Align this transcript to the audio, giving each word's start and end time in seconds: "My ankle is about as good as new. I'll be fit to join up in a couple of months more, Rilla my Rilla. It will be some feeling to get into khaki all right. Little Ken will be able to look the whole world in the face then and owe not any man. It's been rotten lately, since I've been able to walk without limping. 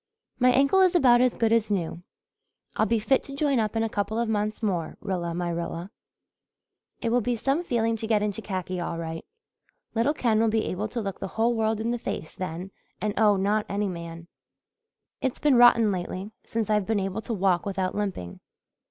"My 0.39 0.49
ankle 0.49 0.81
is 0.81 0.95
about 0.95 1.21
as 1.21 1.35
good 1.35 1.53
as 1.53 1.69
new. 1.69 2.01
I'll 2.75 2.87
be 2.87 2.97
fit 2.97 3.21
to 3.25 3.35
join 3.35 3.59
up 3.59 3.75
in 3.75 3.83
a 3.83 3.87
couple 3.87 4.17
of 4.17 4.27
months 4.27 4.63
more, 4.63 4.97
Rilla 4.99 5.35
my 5.35 5.51
Rilla. 5.51 5.91
It 7.03 7.09
will 7.11 7.21
be 7.21 7.35
some 7.35 7.63
feeling 7.63 7.97
to 7.97 8.07
get 8.07 8.23
into 8.23 8.41
khaki 8.41 8.79
all 8.79 8.97
right. 8.97 9.23
Little 9.93 10.15
Ken 10.15 10.39
will 10.39 10.47
be 10.49 10.65
able 10.65 10.87
to 10.87 11.01
look 11.01 11.19
the 11.19 11.27
whole 11.37 11.53
world 11.53 11.79
in 11.79 11.91
the 11.91 11.99
face 11.99 12.33
then 12.35 12.71
and 12.99 13.13
owe 13.15 13.35
not 13.35 13.67
any 13.69 13.87
man. 13.87 14.27
It's 15.21 15.39
been 15.39 15.55
rotten 15.55 15.91
lately, 15.91 16.31
since 16.43 16.71
I've 16.71 16.87
been 16.87 16.99
able 16.99 17.21
to 17.21 17.33
walk 17.35 17.67
without 17.67 17.93
limping. 17.93 18.39